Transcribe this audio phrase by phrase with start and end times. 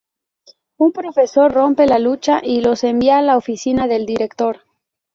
[0.79, 4.61] Un profesor rompe la lucha y los envía a la oficina del director.